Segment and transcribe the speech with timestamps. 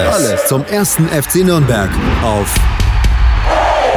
[0.00, 1.88] Alles, zum ersten FC Nürnberg
[2.24, 2.58] auf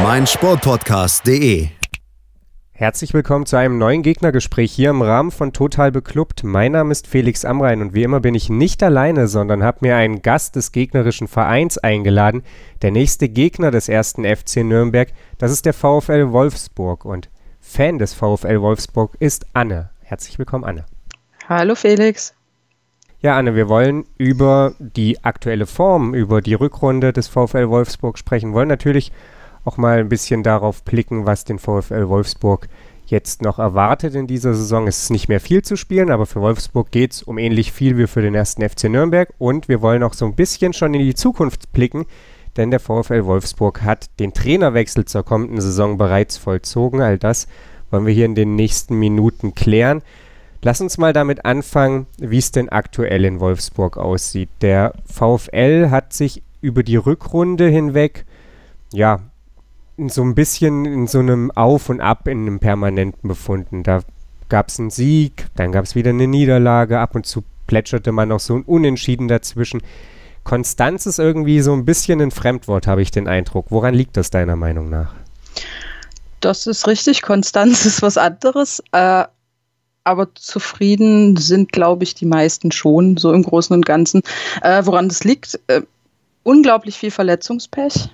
[0.04, 1.70] meinsportpodcast.de.
[2.72, 6.44] Herzlich willkommen zu einem neuen Gegnergespräch hier im Rahmen von Total Beklubbt.
[6.44, 9.96] Mein Name ist Felix Amrein und wie immer bin ich nicht alleine, sondern habe mir
[9.96, 12.44] einen Gast des gegnerischen Vereins eingeladen.
[12.84, 18.14] Der nächste Gegner des ersten FC Nürnberg, das ist der VfL Wolfsburg und Fan des
[18.14, 19.90] VfL Wolfsburg ist Anne.
[20.04, 20.86] Herzlich willkommen, Anne.
[21.50, 22.37] Hallo Felix.
[23.20, 28.54] Ja, Anne, wir wollen über die aktuelle Form, über die Rückrunde des VfL Wolfsburg sprechen,
[28.54, 29.12] wollen natürlich
[29.66, 32.68] auch mal ein bisschen darauf blicken, was den VfL Wolfsburg
[33.08, 34.88] jetzt noch erwartet in dieser Saison.
[34.88, 37.98] Es ist nicht mehr viel zu spielen, aber für Wolfsburg geht es um ähnlich viel
[37.98, 39.34] wie für den ersten FC Nürnberg.
[39.40, 42.06] Und wir wollen auch so ein bisschen schon in die Zukunft blicken,
[42.56, 47.02] denn der VfL Wolfsburg hat den Trainerwechsel zur kommenden Saison bereits vollzogen.
[47.02, 47.48] All das
[47.90, 50.04] wollen wir hier in den nächsten Minuten klären.
[50.68, 54.50] Lass uns mal damit anfangen, wie es denn aktuell in Wolfsburg aussieht.
[54.60, 58.26] Der VfL hat sich über die Rückrunde hinweg,
[58.92, 59.22] ja,
[60.10, 63.84] so ein bisschen in so einem Auf und Ab in einem permanenten befunden.
[63.84, 64.02] Da
[64.50, 68.28] gab es einen Sieg, dann gab es wieder eine Niederlage, ab und zu plätscherte man
[68.28, 69.82] noch so ein Unentschieden dazwischen.
[70.44, 73.68] Konstanz ist irgendwie so ein bisschen ein Fremdwort, habe ich den Eindruck.
[73.70, 75.14] Woran liegt das deiner Meinung nach?
[76.42, 77.22] Das ist richtig.
[77.22, 78.84] Konstanz ist was anderes.
[78.92, 79.24] Äh,
[80.08, 84.22] aber zufrieden sind, glaube ich, die meisten schon, so im Großen und Ganzen.
[84.62, 85.60] Äh, woran das liegt?
[85.68, 85.82] Äh,
[86.44, 88.10] unglaublich viel Verletzungspech.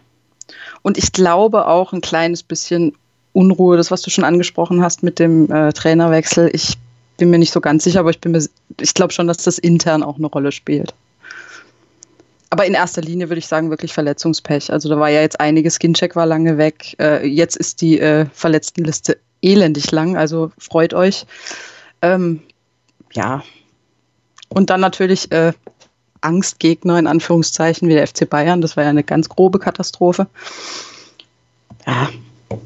[0.81, 2.94] Und ich glaube auch ein kleines bisschen
[3.31, 6.50] Unruhe, das, was du schon angesprochen hast mit dem äh, Trainerwechsel.
[6.53, 6.77] Ich
[7.17, 8.19] bin mir nicht so ganz sicher, aber ich,
[8.81, 10.94] ich glaube schon, dass das intern auch eine Rolle spielt.
[12.50, 14.72] Aber in erster Linie würde ich sagen, wirklich Verletzungspech.
[14.72, 16.96] Also da war ja jetzt einiges, Skincheck war lange weg.
[17.00, 21.25] Äh, jetzt ist die äh, Verletztenliste elendig lang, also freut euch.
[22.03, 22.41] Ähm,
[23.14, 23.44] ja.
[24.50, 25.53] Und dann natürlich äh,
[26.22, 28.62] Angstgegner in Anführungszeichen wie der FC Bayern.
[28.62, 30.28] Das war ja eine ganz grobe Katastrophe.
[31.88, 32.09] Ja,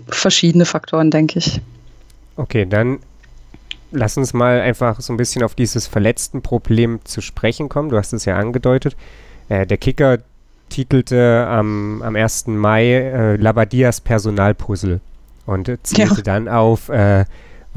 [0.08, 1.62] verschiedene Faktoren, denke ich.
[2.36, 3.00] Okay, dann
[3.92, 7.90] lass uns mal einfach so ein bisschen auf dieses verletzten Problem zu sprechen kommen.
[7.90, 8.98] Du hast es ja angedeutet.
[9.50, 10.18] Äh, der Kicker
[10.70, 12.48] titelte am, am 1.
[12.48, 15.00] Mai äh, Labadias Personalpuzzle
[15.46, 16.22] und zählte ja.
[16.22, 17.26] dann auf äh,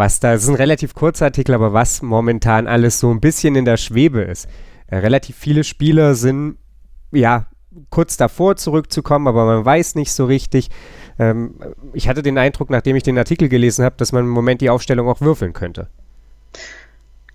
[0.00, 3.54] was da, das ist ein relativ kurzer Artikel, aber was momentan alles so ein bisschen
[3.54, 4.48] in der Schwebe ist.
[4.86, 6.56] Äh, relativ viele Spieler sind,
[7.12, 7.46] ja,
[7.90, 10.70] kurz davor zurückzukommen, aber man weiß nicht so richtig.
[11.18, 11.54] Ähm,
[11.92, 14.70] ich hatte den Eindruck, nachdem ich den Artikel gelesen habe, dass man im Moment die
[14.70, 15.88] Aufstellung auch würfeln könnte.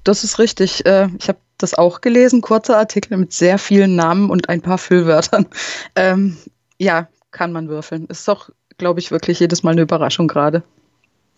[0.03, 0.87] Das ist richtig.
[0.87, 4.79] Äh, ich habe das auch gelesen, kurzer Artikel mit sehr vielen Namen und ein paar
[4.79, 5.45] Füllwörtern.
[5.95, 6.35] Ähm,
[6.77, 8.07] ja, kann man würfeln.
[8.07, 10.63] Ist doch, glaube ich, wirklich jedes Mal eine Überraschung gerade.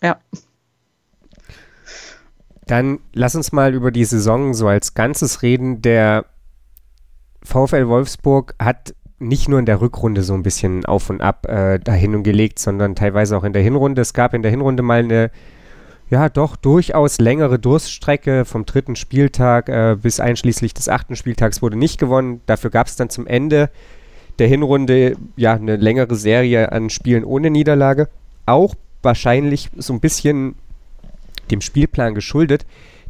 [0.02, 0.18] Ja.
[2.68, 5.80] Dann lass uns mal über die Saison so als Ganzes reden.
[5.80, 6.26] Der
[7.42, 11.80] VfL Wolfsburg hat nicht nur in der Rückrunde so ein bisschen auf und ab äh,
[11.80, 14.02] dahin gelegt, sondern teilweise auch in der Hinrunde.
[14.02, 15.30] Es gab in der Hinrunde mal eine,
[16.10, 21.76] ja doch durchaus längere Durststrecke vom dritten Spieltag äh, bis einschließlich des achten Spieltags wurde
[21.76, 22.42] nicht gewonnen.
[22.44, 23.70] Dafür gab es dann zum Ende
[24.38, 28.08] der Hinrunde ja eine längere Serie an Spielen ohne Niederlage.
[28.44, 30.54] Auch wahrscheinlich so ein bisschen
[31.50, 32.66] dem Spielplan geschuldet,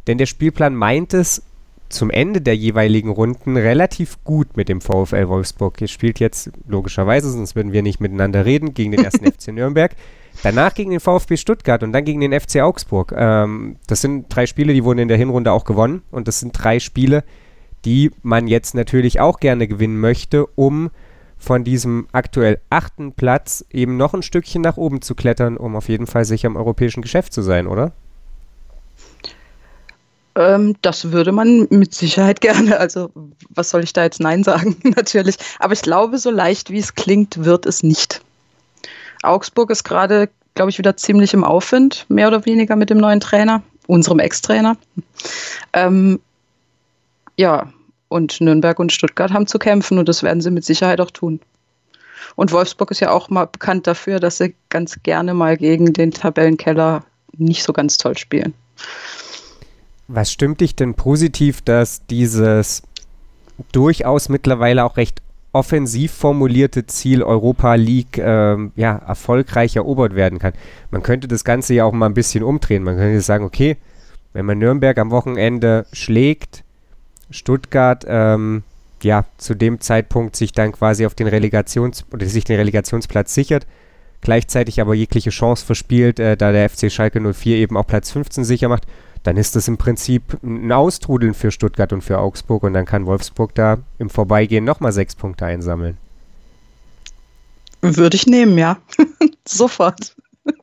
[0.07, 1.43] denn der Spielplan meint es
[1.89, 5.81] zum Ende der jeweiligen Runden relativ gut mit dem VfL Wolfsburg.
[5.81, 9.95] Ihr spielt jetzt logischerweise, sonst würden wir nicht miteinander reden, gegen den ersten FC Nürnberg.
[10.43, 13.13] Danach gegen den VfB Stuttgart und dann gegen den FC Augsburg.
[13.17, 16.03] Ähm, das sind drei Spiele, die wurden in der Hinrunde auch gewonnen.
[16.11, 17.23] Und das sind drei Spiele,
[17.85, 20.91] die man jetzt natürlich auch gerne gewinnen möchte, um
[21.37, 25.89] von diesem aktuell achten Platz eben noch ein Stückchen nach oben zu klettern, um auf
[25.89, 27.93] jeden Fall sicher im europäischen Geschäft zu sein, oder?
[30.39, 32.79] Ähm, das würde man mit Sicherheit gerne.
[32.79, 33.11] Also,
[33.49, 34.77] was soll ich da jetzt Nein sagen?
[34.95, 35.35] Natürlich.
[35.59, 38.21] Aber ich glaube, so leicht wie es klingt, wird es nicht.
[39.21, 43.19] Augsburg ist gerade, glaube ich, wieder ziemlich im Aufwind, mehr oder weniger mit dem neuen
[43.19, 44.77] Trainer, unserem Ex-Trainer.
[45.73, 46.21] Ähm,
[47.35, 47.71] ja,
[48.07, 51.41] und Nürnberg und Stuttgart haben zu kämpfen und das werden sie mit Sicherheit auch tun.
[52.37, 56.11] Und Wolfsburg ist ja auch mal bekannt dafür, dass sie ganz gerne mal gegen den
[56.11, 57.03] Tabellenkeller
[57.37, 58.53] nicht so ganz toll spielen.
[60.11, 62.81] Was stimmt dich denn positiv, dass dieses
[63.71, 65.21] durchaus mittlerweile auch recht
[65.51, 70.53] offensiv formulierte Ziel Europa League ähm, ja, erfolgreich erobert werden kann.
[70.89, 72.83] Man könnte das Ganze ja auch mal ein bisschen umdrehen.
[72.83, 73.77] Man könnte sagen, okay,
[74.33, 76.63] wenn man Nürnberg am Wochenende schlägt,
[77.31, 78.63] Stuttgart ähm,
[79.03, 83.67] ja zu dem Zeitpunkt sich dann quasi auf den Relegations oder sich den Relegationsplatz sichert,
[84.21, 88.43] gleichzeitig aber jegliche Chance verspielt, äh, da der FC Schalke 04 eben auch Platz 15
[88.43, 88.85] sicher macht,
[89.23, 93.05] dann ist das im Prinzip ein Austrudeln für Stuttgart und für Augsburg und dann kann
[93.05, 95.97] Wolfsburg da im Vorbeigehen nochmal sechs Punkte einsammeln.
[97.81, 98.77] Würde ich nehmen, ja.
[99.47, 100.15] Sofort.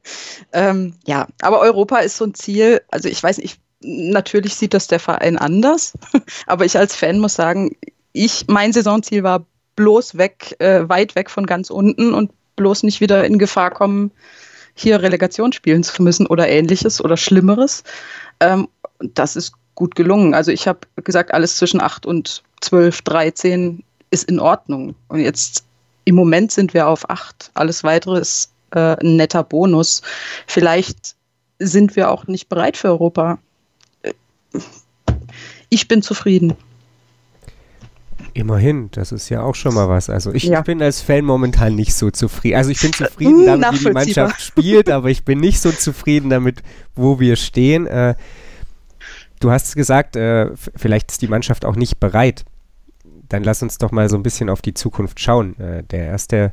[0.52, 4.86] ähm, ja, aber Europa ist so ein Ziel, also ich weiß nicht, natürlich sieht das
[4.86, 5.92] der Verein anders,
[6.46, 7.76] aber ich als Fan muss sagen,
[8.12, 13.00] ich, mein Saisonziel war bloß weg, äh, weit weg von ganz unten und bloß nicht
[13.00, 14.10] wieder in Gefahr kommen,
[14.76, 17.82] hier Relegation spielen zu müssen oder ähnliches oder Schlimmeres.
[18.40, 18.68] Ähm,
[19.00, 20.34] das ist gut gelungen.
[20.34, 24.94] Also ich habe gesagt, alles zwischen 8 und 12, 13 ist in Ordnung.
[25.08, 25.64] Und jetzt
[26.04, 27.50] im Moment sind wir auf 8.
[27.54, 30.02] Alles weitere ist äh, ein netter Bonus.
[30.46, 31.16] Vielleicht
[31.58, 33.38] sind wir auch nicht bereit für Europa.
[34.02, 34.12] Äh,
[35.70, 36.54] ich bin zufrieden.
[38.36, 40.10] Immerhin, das ist ja auch schon mal was.
[40.10, 40.60] Also ich, ja.
[40.60, 42.56] bin als Fan momentan nicht so zufrieden.
[42.56, 46.28] Also ich bin zufrieden damit, wie die Mannschaft spielt, aber ich bin nicht so zufrieden
[46.28, 46.62] damit,
[46.94, 47.86] wo wir stehen.
[47.86, 48.14] Äh,
[49.40, 52.44] du hast gesagt, äh, vielleicht ist die Mannschaft auch nicht bereit.
[53.30, 55.58] Dann lass uns doch mal so ein bisschen auf die Zukunft schauen.
[55.58, 56.52] Äh, der erste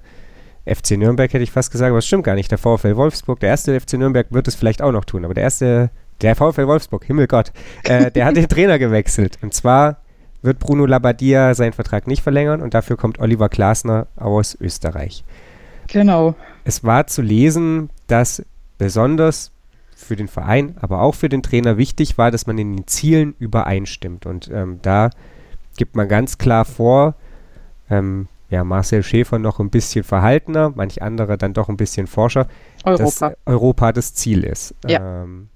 [0.66, 2.50] FC Nürnberg hätte ich fast gesagt, aber das stimmt gar nicht.
[2.50, 5.44] Der VfL Wolfsburg, der erste FC Nürnberg wird es vielleicht auch noch tun, aber der
[5.44, 5.90] erste,
[6.22, 7.52] der VfL Wolfsburg, Himmelgott,
[7.84, 9.38] äh, der hat den Trainer gewechselt.
[9.42, 10.03] Und zwar
[10.44, 15.24] wird Bruno Labbadia seinen Vertrag nicht verlängern und dafür kommt Oliver Glasner aus Österreich.
[15.88, 16.36] Genau.
[16.64, 18.44] Es war zu lesen, dass
[18.78, 19.52] besonders
[19.96, 23.36] für den Verein, aber auch für den Trainer wichtig war, dass man in den Zielen
[23.40, 24.26] übereinstimmt.
[24.26, 25.10] Und ähm, da
[25.78, 27.16] gibt man ganz klar vor,
[27.90, 32.48] ähm, ja, Marcel Schäfer noch ein bisschen verhaltener, manch andere dann doch ein bisschen forscher,
[32.84, 33.04] Europa.
[33.04, 34.76] dass Europa das Ziel ist.
[34.86, 35.24] Ja.
[35.24, 35.50] Ähm,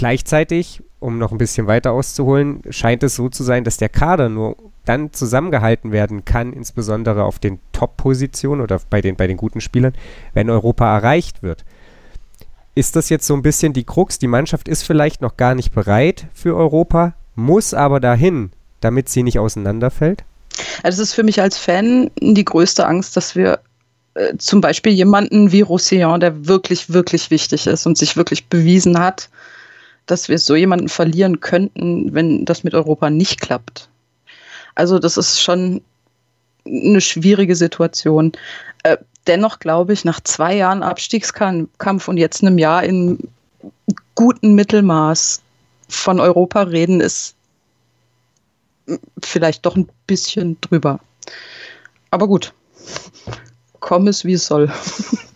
[0.00, 4.30] Gleichzeitig, um noch ein bisschen weiter auszuholen, scheint es so zu sein, dass der Kader
[4.30, 4.56] nur
[4.86, 9.92] dann zusammengehalten werden kann, insbesondere auf den Top-Positionen oder bei den, bei den guten Spielern,
[10.32, 11.66] wenn Europa erreicht wird.
[12.74, 14.18] Ist das jetzt so ein bisschen die Krux?
[14.18, 19.22] Die Mannschaft ist vielleicht noch gar nicht bereit für Europa, muss aber dahin, damit sie
[19.22, 20.24] nicht auseinanderfällt?
[20.82, 23.60] Also es ist für mich als Fan die größte Angst, dass wir
[24.14, 28.98] äh, zum Beispiel jemanden wie Roussillon, der wirklich, wirklich wichtig ist und sich wirklich bewiesen
[28.98, 29.28] hat,
[30.10, 33.88] dass wir so jemanden verlieren könnten, wenn das mit Europa nicht klappt.
[34.74, 35.82] Also das ist schon
[36.66, 38.32] eine schwierige Situation.
[38.82, 38.96] Äh,
[39.26, 43.18] dennoch glaube ich, nach zwei Jahren Abstiegskampf und jetzt einem Jahr in
[44.14, 45.42] gutem Mittelmaß
[45.88, 47.34] von Europa reden, ist
[49.22, 51.00] vielleicht doch ein bisschen drüber.
[52.10, 52.52] Aber gut,
[53.78, 54.72] komm es wie es soll.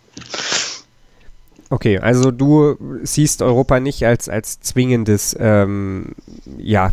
[1.71, 6.15] Okay, also du siehst Europa nicht als, als zwingendes, ähm,
[6.59, 6.93] ja,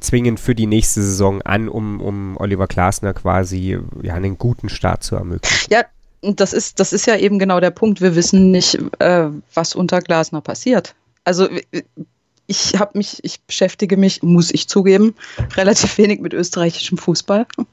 [0.00, 5.02] zwingend für die nächste Saison an, um, um Oliver Glasner quasi ja, einen guten Start
[5.02, 5.70] zu ermöglichen.
[5.70, 5.84] Ja,
[6.22, 8.00] das ist, das ist ja eben genau der Punkt.
[8.00, 10.94] Wir wissen nicht, äh, was unter Glasner passiert.
[11.24, 11.48] Also
[12.46, 15.14] ich habe mich, ich beschäftige mich, muss ich zugeben,
[15.56, 17.46] relativ wenig mit österreichischem Fußball.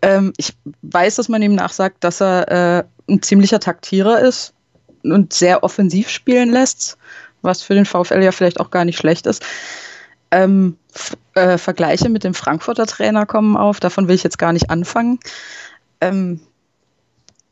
[0.00, 4.54] Ähm, ich weiß, dass man ihm nachsagt, dass er äh, ein ziemlicher Taktierer ist
[5.12, 6.98] und sehr offensiv spielen lässt,
[7.42, 9.44] was für den VfL ja vielleicht auch gar nicht schlecht ist.
[10.30, 10.76] Ähm,
[11.34, 15.18] äh, Vergleiche mit dem Frankfurter Trainer kommen auf, davon will ich jetzt gar nicht anfangen.
[16.00, 16.40] Ähm,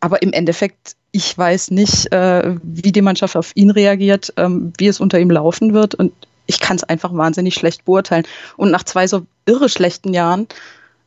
[0.00, 4.88] aber im Endeffekt, ich weiß nicht, äh, wie die Mannschaft auf ihn reagiert, ähm, wie
[4.88, 6.12] es unter ihm laufen wird und
[6.46, 8.26] ich kann es einfach wahnsinnig schlecht beurteilen.
[8.56, 10.46] Und nach zwei so irre schlechten Jahren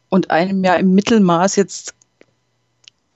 [0.10, 1.94] und einem Jahr im Mittelmaß jetzt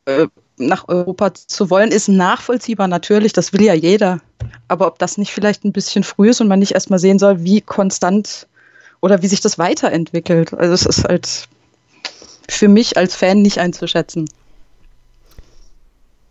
[0.05, 4.19] äh, nach Europa zu wollen, ist nachvollziehbar natürlich, das will ja jeder.
[4.67, 7.43] Aber ob das nicht vielleicht ein bisschen früh ist und man nicht erstmal sehen soll,
[7.43, 8.47] wie konstant
[9.01, 10.53] oder wie sich das weiterentwickelt.
[10.53, 11.47] Also es ist halt
[12.49, 14.29] für mich als Fan nicht einzuschätzen.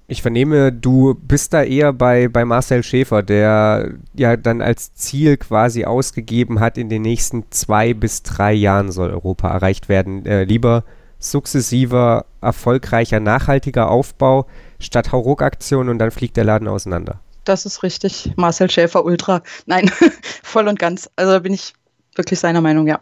[0.09, 5.39] Ich vernehme, du bist da eher bei, bei Marcel Schäfer, der ja dann als Ziel
[5.39, 10.27] quasi ausgegeben hat, in den nächsten zwei bis drei Jahren soll Europa erreicht werden.
[10.27, 10.85] Äh, lieber
[11.23, 14.47] sukzessiver, erfolgreicher, nachhaltiger Aufbau
[14.79, 17.21] statt Hauruck-Aktion und dann fliegt der Laden auseinander.
[17.45, 18.33] Das ist richtig.
[18.37, 19.43] Marcel Schäfer Ultra.
[19.67, 19.91] Nein,
[20.43, 21.11] voll und ganz.
[21.17, 21.75] Also bin ich
[22.15, 23.01] wirklich seiner Meinung, ja.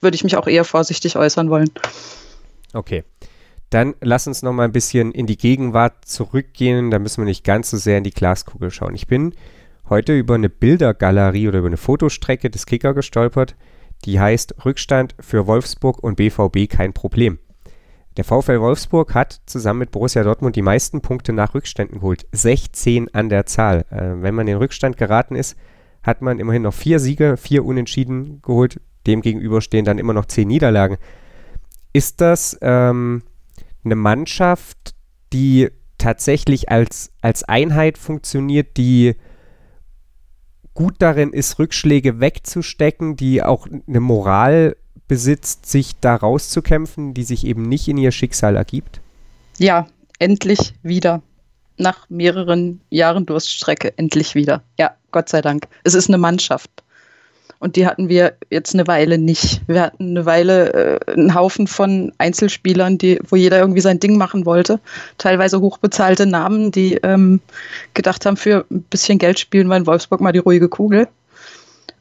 [0.00, 1.70] Würde ich mich auch eher vorsichtig äußern wollen.
[2.72, 3.04] Okay.
[3.70, 6.90] Dann lass uns noch mal ein bisschen in die Gegenwart zurückgehen.
[6.90, 8.94] Da müssen wir nicht ganz so sehr in die Glaskugel schauen.
[8.94, 9.34] Ich bin
[9.88, 13.54] heute über eine Bildergalerie oder über eine Fotostrecke des Kicker gestolpert,
[14.04, 17.38] Die heißt Rückstand für Wolfsburg und BVB kein Problem.
[18.16, 22.26] Der VfL Wolfsburg hat zusammen mit Borussia Dortmund die meisten Punkte nach Rückständen geholt.
[22.32, 23.86] 16 an der Zahl.
[23.90, 25.56] Äh, wenn man in Rückstand geraten ist,
[26.02, 28.80] hat man immerhin noch vier Siege, vier Unentschieden geholt.
[29.06, 30.98] Demgegenüber stehen dann immer noch zehn Niederlagen.
[31.94, 33.22] Ist das ähm,
[33.84, 34.94] eine Mannschaft,
[35.32, 39.14] die tatsächlich als, als Einheit funktioniert, die
[40.74, 44.76] gut darin ist, Rückschläge wegzustecken, die auch eine Moral
[45.12, 49.02] besitzt, sich da rauszukämpfen, die sich eben nicht in ihr Schicksal ergibt?
[49.58, 49.86] Ja,
[50.18, 51.20] endlich wieder.
[51.76, 54.62] Nach mehreren Jahren Durststrecke endlich wieder.
[54.78, 55.68] Ja, Gott sei Dank.
[55.84, 56.70] Es ist eine Mannschaft.
[57.58, 59.60] Und die hatten wir jetzt eine Weile nicht.
[59.66, 64.16] Wir hatten eine Weile äh, einen Haufen von Einzelspielern, die, wo jeder irgendwie sein Ding
[64.16, 64.80] machen wollte.
[65.18, 67.42] Teilweise hochbezahlte Namen, die ähm,
[67.92, 71.06] gedacht haben, für ein bisschen Geld spielen wir in Wolfsburg mal die ruhige Kugel.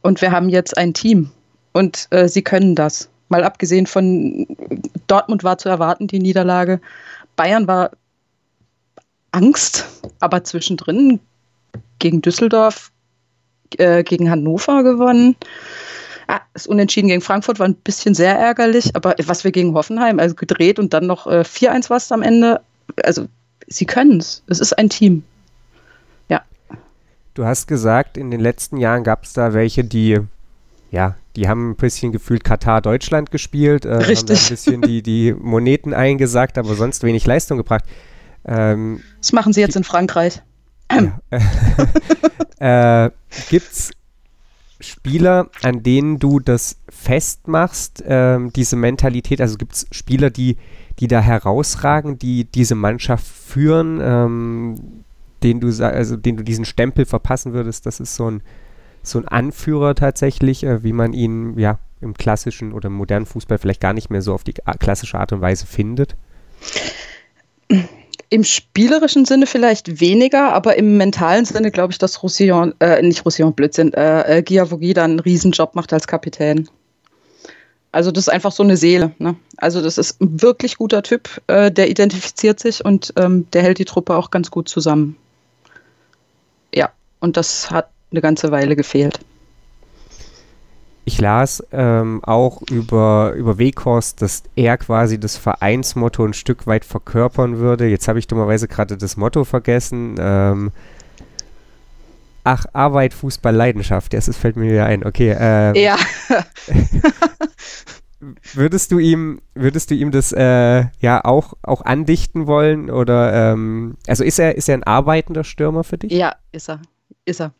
[0.01, 1.29] Und wir haben jetzt ein Team.
[1.73, 3.09] Und äh, sie können das.
[3.29, 4.45] Mal abgesehen von
[5.07, 6.81] Dortmund war zu erwarten, die Niederlage.
[7.35, 7.91] Bayern war
[9.31, 9.87] Angst,
[10.19, 11.19] aber zwischendrin
[11.99, 12.91] gegen Düsseldorf
[13.77, 15.35] äh, gegen Hannover gewonnen.
[16.27, 20.19] Ah, das Unentschieden gegen Frankfurt war ein bisschen sehr ärgerlich, aber was wir gegen Hoffenheim,
[20.19, 22.61] also gedreht und dann noch äh, 4-1 war es am Ende.
[23.03, 23.27] Also,
[23.67, 24.43] sie können es.
[24.47, 25.23] Es ist ein Team.
[26.29, 26.41] Ja.
[27.33, 30.19] Du hast gesagt, in den letzten Jahren gab es da welche, die,
[30.91, 34.17] ja, die haben ein bisschen gefühlt Katar-Deutschland gespielt, äh, Richtig.
[34.17, 37.85] haben da ein bisschen die, die Moneten eingesagt, aber sonst wenig Leistung gebracht.
[38.45, 40.41] Ähm, das machen sie jetzt in Frankreich.
[40.91, 41.21] Ja.
[43.07, 43.11] äh,
[43.49, 43.91] Gibt es
[44.81, 49.39] Spieler, an denen du das festmachst, ähm, diese Mentalität?
[49.39, 50.57] Also gibt es Spieler, die,
[50.99, 55.03] die da herausragen, die diese Mannschaft führen, ähm,
[55.43, 57.85] den du also den du diesen Stempel verpassen würdest?
[57.85, 58.41] Das ist so ein,
[59.03, 63.81] so ein Anführer tatsächlich, äh, wie man ihn ja im klassischen oder modernen Fußball vielleicht
[63.81, 66.15] gar nicht mehr so auf die klassische Art und Weise findet?
[68.29, 73.25] Im spielerischen Sinne vielleicht weniger, aber im mentalen Sinne glaube ich, dass Roussillon, äh, nicht
[73.25, 76.69] Roussillon, Blödsinn, äh, äh, Giavogi dann einen Riesenjob macht als Kapitän.
[77.91, 79.11] Also das ist einfach so eine Seele.
[79.19, 79.35] Ne?
[79.57, 83.79] Also das ist ein wirklich guter Typ, äh, der identifiziert sich und ähm, der hält
[83.79, 85.17] die Truppe auch ganz gut zusammen.
[86.73, 89.19] Ja, und das hat eine ganze Weile gefehlt
[91.05, 96.85] ich las ähm, auch über, über Weghorst, dass er quasi das Vereinsmotto ein Stück weit
[96.85, 97.87] verkörpern würde.
[97.87, 100.15] Jetzt habe ich dummerweise gerade das Motto vergessen.
[100.19, 100.71] Ähm,
[102.43, 104.13] ach, Arbeit, Fußball, Leidenschaft.
[104.13, 105.03] Das fällt mir wieder ein.
[105.03, 105.35] Okay.
[105.37, 105.97] Ähm, ja.
[108.53, 112.91] würdest du ihm, würdest du ihm das äh, ja auch, auch andichten wollen?
[112.91, 116.11] Oder ähm, also ist er, ist er ein arbeitender Stürmer für dich?
[116.11, 116.79] Ja, ist er.
[117.25, 117.53] Ist er.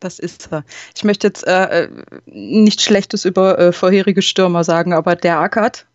[0.00, 0.64] Das ist er.
[0.96, 1.88] Ich möchte jetzt äh, äh,
[2.26, 5.86] nichts Schlechtes über äh, vorherige Stürmer sagen, aber der ackert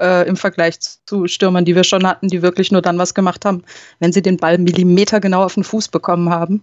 [0.00, 3.44] äh, im Vergleich zu Stürmern, die wir schon hatten, die wirklich nur dann was gemacht
[3.44, 3.62] haben,
[4.00, 6.62] wenn sie den Ball Millimeter genau auf den Fuß bekommen haben.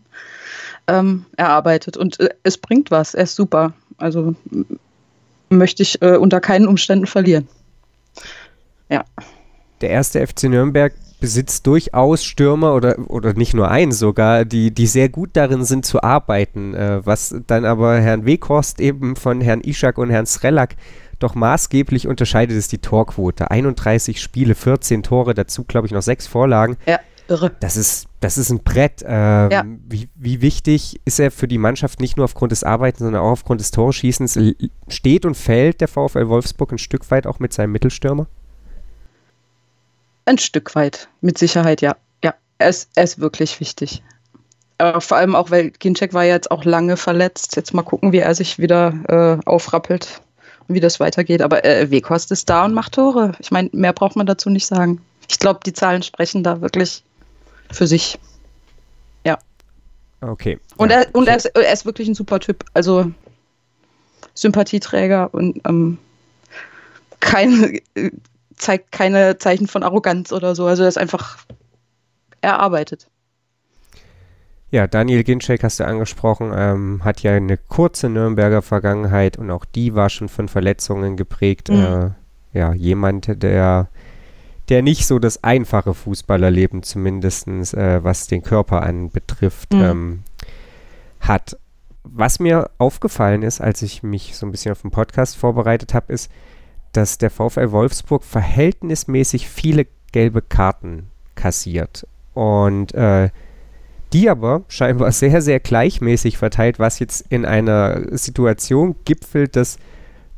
[0.87, 3.13] Ähm, er arbeitet und äh, es bringt was.
[3.13, 3.73] Er ist super.
[3.97, 4.35] Also
[5.49, 7.47] möchte ich äh, unter keinen Umständen verlieren.
[8.89, 9.05] Ja.
[9.81, 14.87] Der erste FC Nürnberg besitzt durchaus Stürmer oder, oder nicht nur einen sogar, die, die
[14.87, 16.73] sehr gut darin sind zu arbeiten.
[16.73, 20.75] Äh, was dann aber Herrn Weghorst eben von Herrn Ishak und Herrn Srelak
[21.19, 23.51] doch maßgeblich unterscheidet, ist die Torquote.
[23.51, 26.77] 31 Spiele, 14 Tore, dazu glaube ich noch sechs Vorlagen.
[26.87, 27.51] Ja, irre.
[27.59, 29.03] Das ist, das ist ein Brett.
[29.05, 29.65] Ähm, ja.
[29.87, 33.31] wie, wie wichtig ist er für die Mannschaft nicht nur aufgrund des Arbeitens, sondern auch
[33.31, 34.39] aufgrund des Torschießens?
[34.87, 38.27] Steht und fällt der VfL Wolfsburg ein Stück weit auch mit seinem Mittelstürmer?
[40.29, 41.95] Ein Stück weit, mit Sicherheit, ja.
[42.23, 44.03] Ja, er ist, er ist wirklich wichtig.
[44.77, 47.55] Aber vor allem auch, weil Ginczek war ja jetzt auch lange verletzt.
[47.55, 50.21] Jetzt mal gucken, wie er sich wieder äh, aufrappelt
[50.67, 51.41] und wie das weitergeht.
[51.41, 53.31] Aber äh, Weghorst ist da und macht Tore.
[53.39, 55.01] Ich meine, mehr braucht man dazu nicht sagen.
[55.27, 57.03] Ich glaube, die Zahlen sprechen da wirklich
[57.71, 58.19] für sich.
[59.25, 59.39] Ja.
[60.21, 60.59] Okay.
[60.77, 60.91] Und.
[60.91, 62.65] Er, und er, ist, er ist wirklich ein super Typ.
[62.75, 63.11] Also
[64.35, 65.97] Sympathieträger und ähm,
[67.19, 67.79] kein,
[68.59, 70.67] zeigt keine Zeichen von Arroganz oder so.
[70.67, 71.37] Also er ist einfach
[72.41, 73.09] erarbeitet.
[74.71, 79.65] Ja, Daniel Ginczek hast du angesprochen, ähm, hat ja eine kurze Nürnberger Vergangenheit und auch
[79.65, 81.69] die war schon von Verletzungen geprägt.
[81.69, 82.13] Mhm.
[82.53, 83.87] Äh, ja, jemand, der,
[84.69, 89.81] der nicht so das einfache Fußballerleben zumindest, äh, was den Körper anbetrifft, mhm.
[89.81, 90.19] ähm,
[91.19, 91.57] hat.
[92.03, 96.13] Was mir aufgefallen ist, als ich mich so ein bisschen auf den Podcast vorbereitet habe,
[96.13, 96.31] ist,
[96.93, 102.07] dass der VfL Wolfsburg verhältnismäßig viele gelbe Karten kassiert.
[102.33, 103.29] Und äh,
[104.13, 109.77] die aber scheinbar sehr, sehr gleichmäßig verteilt, was jetzt in einer Situation gipfelt, dass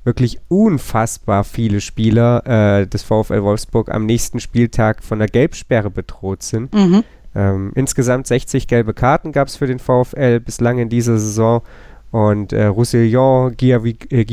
[0.03, 6.41] wirklich unfassbar viele Spieler äh, des VfL Wolfsburg am nächsten Spieltag von der Gelbsperre bedroht
[6.41, 6.74] sind.
[6.74, 7.03] Mhm.
[7.36, 11.62] Ähm, insgesamt 60 gelbe Karten gab es für den VfL bislang in dieser Saison
[12.10, 14.25] und äh, Roussillon, äh,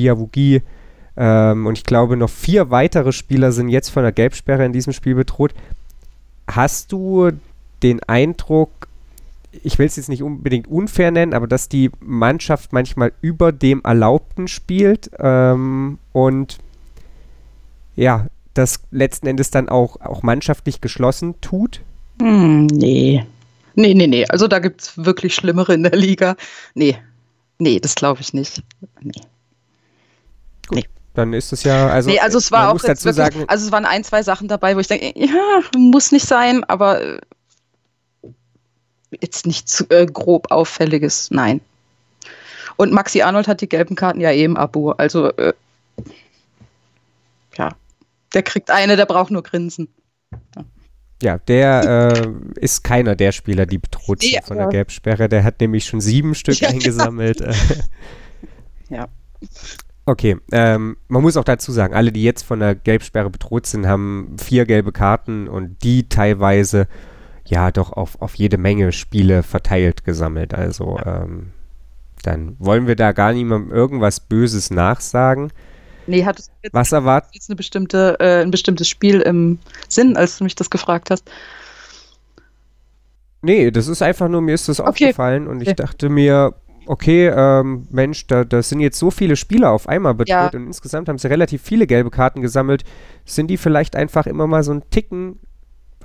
[1.19, 4.93] ähm, und ich glaube noch vier weitere Spieler sind jetzt von der Gelbsperre in diesem
[4.93, 5.53] Spiel bedroht.
[6.47, 7.31] Hast du
[7.83, 8.71] den Eindruck,
[9.51, 13.83] ich will es jetzt nicht unbedingt unfair nennen, aber dass die Mannschaft manchmal über dem
[13.83, 16.59] Erlaubten spielt ähm, und
[17.97, 21.81] ja, das letzten Endes dann auch, auch mannschaftlich geschlossen tut?
[22.21, 23.27] Hm, nee.
[23.75, 24.25] Nee, nee, nee.
[24.29, 26.37] Also da gibt es wirklich Schlimmere in der Liga.
[26.75, 26.97] Nee.
[27.59, 28.63] Nee, das glaube ich nicht.
[29.01, 29.13] Nee.
[30.69, 30.77] Gut.
[30.77, 30.85] Nee.
[31.19, 32.09] Dann ist es ja, also.
[32.09, 34.77] Nee, also es war auch dazu wirklich, sagen, also es waren ein, zwei Sachen dabei,
[34.77, 37.21] wo ich denke, ja, muss nicht sein, aber äh,
[39.21, 41.61] jetzt nichts äh, grob Auffälliges, nein.
[42.77, 45.55] Und Maxi Arnold hat die gelben Karten ja eben Abo, also äh,
[47.57, 47.71] ja,
[48.33, 49.89] der kriegt eine, der braucht nur grinsen.
[50.55, 50.65] Ja.
[51.21, 55.29] Ja, der äh, ist keiner der Spieler, die bedroht sind ja, von der Gelbsperre.
[55.29, 57.41] Der hat nämlich schon sieben Stück ja, eingesammelt.
[58.89, 59.09] ja.
[60.09, 63.87] Okay, ähm, man muss auch dazu sagen, alle, die jetzt von der Gelbsperre bedroht sind,
[63.87, 66.89] haben vier gelbe Karten und die teilweise
[67.45, 70.55] ja doch auf, auf jede Menge Spiele verteilt gesammelt.
[70.55, 71.53] Also ähm,
[72.23, 75.53] dann wollen wir da gar niemandem irgendwas Böses nachsagen.
[76.07, 77.35] Nee, hat es jetzt, Was erwartet?
[77.35, 79.59] jetzt eine bestimmte, äh, ein bestimmtes Spiel im
[79.91, 81.31] Sinn, als du mich das gefragt hast?
[83.43, 84.89] Nee, das ist einfach nur, mir ist das okay.
[84.89, 85.69] aufgefallen und okay.
[85.69, 86.55] ich dachte mir,
[86.89, 90.51] okay, ähm, Mensch, da, da sind jetzt so viele Spieler auf einmal bedroht ja.
[90.53, 92.85] und insgesamt haben sie relativ viele gelbe Karten gesammelt.
[93.25, 95.39] Sind die vielleicht einfach immer mal so einen Ticken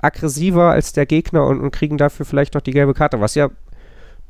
[0.00, 3.50] aggressiver als der Gegner und, und kriegen dafür vielleicht noch die gelbe Karte, was ja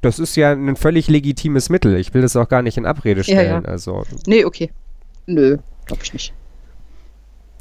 [0.05, 1.97] das ist ja ein völlig legitimes Mittel.
[1.97, 3.47] Ich will das auch gar nicht in Abrede stellen.
[3.47, 3.65] Ja, ja.
[3.65, 4.05] Also.
[4.27, 4.71] Nee, okay.
[5.27, 5.57] Nö,
[5.87, 6.35] glaube ich nicht.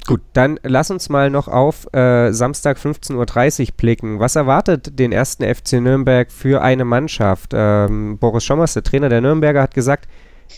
[0.06, 4.20] Gut, dann lass uns mal noch auf äh, Samstag 15.30 Uhr blicken.
[4.20, 7.52] Was erwartet den ersten FC Nürnberg für eine Mannschaft?
[7.54, 10.10] Ähm, Boris Schommers, der Trainer der Nürnberger, hat gesagt,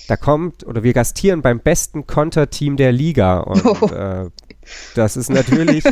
[0.07, 3.39] da kommt oder wir gastieren beim besten Konterteam der Liga.
[3.39, 3.87] Und oh.
[3.87, 4.29] äh,
[4.95, 5.83] das ist natürlich.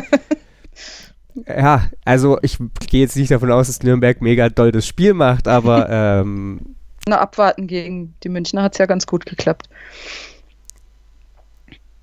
[1.46, 5.48] ja, also ich gehe jetzt nicht davon aus, dass Nürnberg mega doll das Spiel macht,
[5.48, 5.88] aber.
[5.94, 6.74] Ähm,
[7.06, 9.68] Na, abwarten gegen die Münchner hat es ja ganz gut geklappt.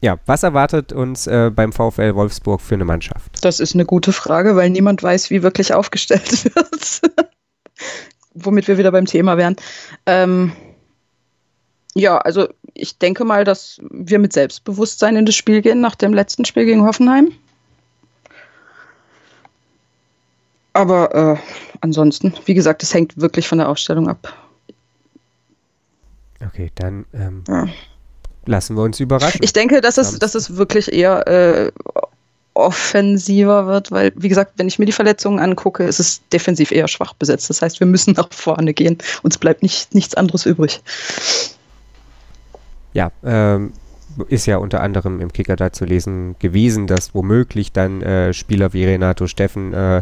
[0.01, 3.45] Ja, was erwartet uns äh, beim VfL Wolfsburg für eine Mannschaft?
[3.45, 7.01] Das ist eine gute Frage, weil niemand weiß, wie wirklich aufgestellt wird.
[8.33, 9.55] Womit wir wieder beim Thema wären.
[10.07, 10.53] Ähm,
[11.93, 16.15] ja, also ich denke mal, dass wir mit Selbstbewusstsein in das Spiel gehen nach dem
[16.15, 17.31] letzten Spiel gegen Hoffenheim.
[20.73, 21.37] Aber äh,
[21.81, 24.33] ansonsten, wie gesagt, es hängt wirklich von der Aufstellung ab.
[26.43, 27.67] Okay, dann ähm, ja
[28.45, 29.41] lassen wir uns überraschen.
[29.43, 31.71] Ich denke, dass es, dass es wirklich eher äh,
[32.53, 36.87] offensiver wird, weil, wie gesagt, wenn ich mir die Verletzungen angucke, ist es defensiv eher
[36.87, 37.49] schwach besetzt.
[37.49, 38.97] Das heißt, wir müssen nach vorne gehen.
[39.23, 40.81] Uns bleibt nicht, nichts anderes übrig.
[42.93, 43.71] Ja, ähm,
[44.27, 48.73] ist ja unter anderem im Kicker da zu lesen gewesen, dass womöglich dann äh, Spieler
[48.73, 50.01] wie Renato Steffen, äh,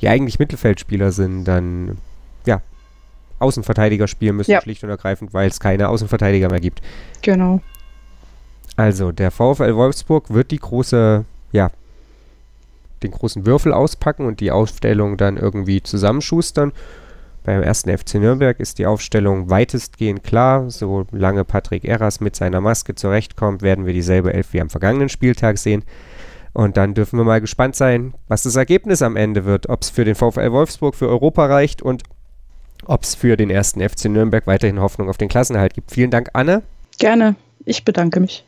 [0.00, 1.96] die eigentlich Mittelfeldspieler sind, dann
[2.44, 2.60] ja,
[3.38, 4.60] Außenverteidiger spielen müssen, ja.
[4.60, 6.82] schlicht und ergreifend, weil es keine Außenverteidiger mehr gibt.
[7.22, 7.62] Genau.
[8.76, 11.70] Also, der VfL Wolfsburg wird die große, ja,
[13.02, 16.72] den großen Würfel auspacken und die Aufstellung dann irgendwie zusammenschustern.
[17.44, 20.68] Beim ersten FC Nürnberg ist die Aufstellung weitestgehend klar.
[20.68, 25.58] Solange Patrick Erras mit seiner Maske zurechtkommt, werden wir dieselbe Elf wie am vergangenen Spieltag
[25.58, 25.84] sehen.
[26.52, 29.68] Und dann dürfen wir mal gespannt sein, was das Ergebnis am Ende wird.
[29.68, 32.02] Ob es für den VfL Wolfsburg für Europa reicht und
[32.86, 35.90] ob es für den ersten FC Nürnberg weiterhin Hoffnung auf den Klassenerhalt gibt.
[35.92, 36.62] Vielen Dank, Anne.
[36.98, 37.36] Gerne.
[37.66, 38.45] Ich bedanke mich.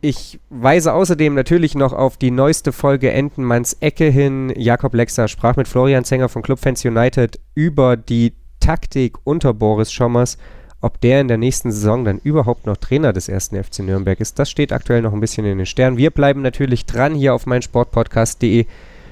[0.00, 4.52] Ich weise außerdem natürlich noch auf die neueste Folge Entenmanns Ecke hin.
[4.56, 10.38] Jakob Lexer sprach mit Florian Zenger von Clubfans United über die Taktik unter Boris Schommers.
[10.80, 14.38] Ob der in der nächsten Saison dann überhaupt noch Trainer des ersten FC Nürnberg ist,
[14.38, 15.96] das steht aktuell noch ein bisschen in den Sternen.
[15.96, 18.66] Wir bleiben natürlich dran hier auf meinsportpodcast.de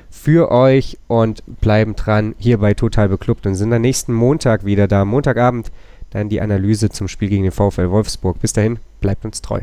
[0.09, 4.87] für euch und bleiben dran hier bei Total Beklubbt und sind am nächsten Montag wieder
[4.87, 5.05] da.
[5.05, 5.73] Montagabend
[6.11, 8.41] dann die Analyse zum Spiel gegen den VfL Wolfsburg.
[8.41, 9.63] Bis dahin, bleibt uns treu.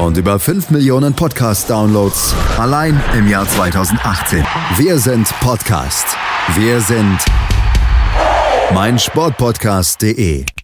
[0.00, 4.44] und über 5 Millionen Podcast-Downloads allein im Jahr 2018.
[4.76, 6.06] Wir sind Podcast.
[6.54, 7.18] Wir sind
[8.72, 10.56] meinsportpodcast.de.